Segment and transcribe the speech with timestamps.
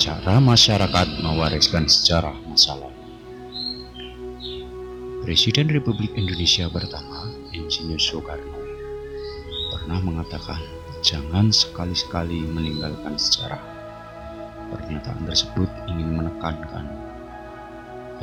[0.00, 3.04] Cara masyarakat mewariskan sejarah masa lalu.
[5.20, 8.64] Presiden Republik Indonesia pertama, Insinyur Soekarno,
[9.76, 10.56] pernah mengatakan,
[11.04, 13.60] "Jangan sekali-sekali meninggalkan sejarah."
[14.72, 16.88] Pernyataan tersebut ingin menekankan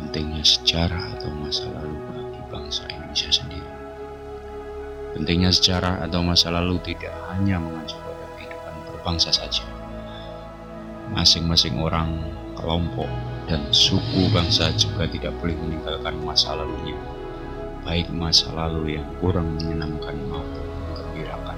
[0.02, 3.72] pentingnya sejarah atau masa lalu bagi bangsa Indonesia sendiri.
[5.14, 9.62] Pentingnya sejarah atau masa lalu tidak hanya mengacu pada kehidupan berbangsa saja,
[11.12, 12.20] masing-masing orang,
[12.58, 13.08] kelompok,
[13.48, 17.00] dan suku bangsa juga tidak boleh meninggalkan masa lalunya,
[17.88, 21.58] baik masa lalu yang kurang menyenangkan maupun menggembirakan.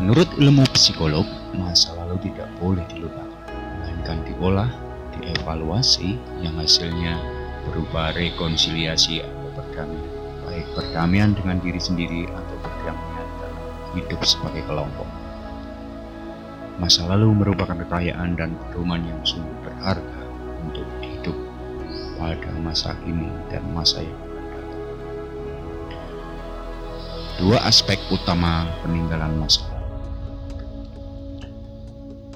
[0.00, 4.70] Menurut ilmu psikolog, masa lalu tidak boleh dilupakan, melainkan diolah,
[5.18, 7.18] dievaluasi yang hasilnya
[7.68, 10.08] berupa rekonsiliasi atau perdamaian,
[10.48, 13.58] baik perdamaian dengan diri sendiri atau perdamaian dalam
[13.98, 15.27] hidup sebagai kelompok.
[16.78, 20.22] Masa lalu merupakan kekayaan dan pedoman yang sungguh berharga
[20.62, 21.34] untuk hidup
[22.14, 24.70] pada masa kini dan masa yang akan datang.
[27.42, 29.90] Dua aspek utama peninggalan masa lalu.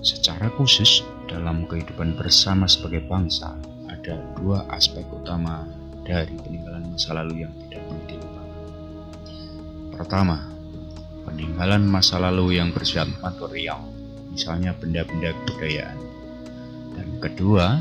[0.02, 3.54] Secara khusus, dalam kehidupan bersama sebagai bangsa,
[3.86, 5.70] ada dua aspek utama
[6.02, 8.50] dari peninggalan masa lalu yang tidak boleh dilupakan.
[9.94, 10.50] Pertama,
[11.30, 13.91] peninggalan masa lalu yang bersifat material
[14.32, 15.98] misalnya benda-benda kebudayaan.
[16.96, 17.76] Dan kedua,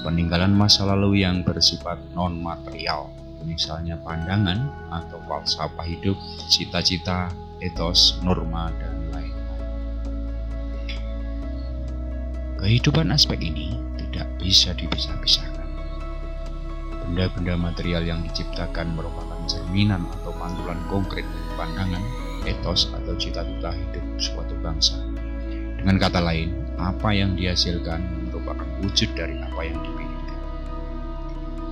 [0.00, 3.12] peninggalan masa lalu yang bersifat non-material,
[3.44, 6.16] misalnya pandangan atau falsafah hidup,
[6.48, 7.28] cita-cita,
[7.60, 9.36] etos, norma, dan lain-lain.
[12.60, 15.68] Kehidupan aspek ini tidak bisa dipisah-pisahkan.
[17.04, 21.26] Benda-benda material yang diciptakan merupakan cerminan atau pantulan konkret
[21.58, 22.04] pandangan,
[22.48, 25.09] etos, atau cita-cita hidup suatu bangsa
[25.80, 30.38] dengan kata lain, apa yang dihasilkan merupakan wujud dari apa yang dipilihkan.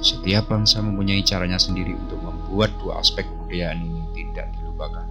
[0.01, 5.05] Setiap bangsa mempunyai caranya sendiri untuk membuat dua aspek kebudayaan ini tidak dilupakan.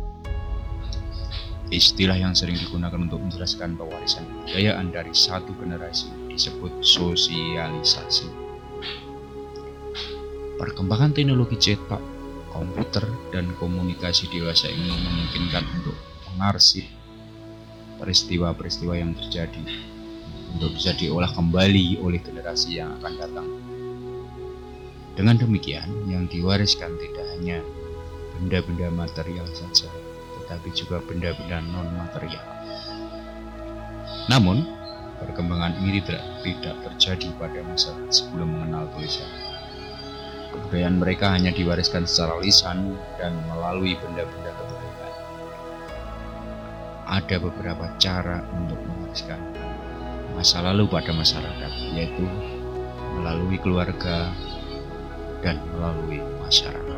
[1.70, 8.32] Istilah yang sering digunakan untuk menjelaskan pewarisan kebudayaan dari satu generasi disebut sosialisasi.
[10.58, 12.02] Perkembangan teknologi cetak,
[12.50, 15.94] komputer, dan komunikasi dewasa ini memungkinkan untuk
[16.34, 16.97] mengarsip
[17.98, 19.64] peristiwa-peristiwa yang terjadi
[20.56, 23.48] untuk bisa diolah kembali oleh generasi yang akan datang.
[25.18, 27.58] Dengan demikian, yang diwariskan tidak hanya
[28.38, 29.90] benda-benda material saja,
[30.42, 32.46] tetapi juga benda-benda non-material.
[34.30, 34.62] Namun,
[35.18, 39.26] perkembangan ini tidak, tidak terjadi pada masa sebelum mengenal tulisan.
[40.54, 44.54] Kebudayaan mereka hanya diwariskan secara lisan dan melalui benda-benda
[47.08, 49.40] ada beberapa cara untuk mewariskan
[50.36, 52.28] masa lalu pada masyarakat, yaitu
[53.18, 54.30] melalui keluarga
[55.42, 56.97] dan melalui masyarakat.